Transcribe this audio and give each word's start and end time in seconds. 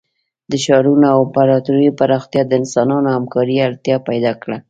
د 0.51 0.53
ښارونو 0.63 1.05
او 1.13 1.19
امپراتوریو 1.25 1.97
پراختیا 1.99 2.41
د 2.47 2.51
انسانانو 2.61 3.09
همکارۍ 3.17 3.57
اړتیا 3.67 3.97
پیدا 4.09 4.31
کړه. 4.41 4.57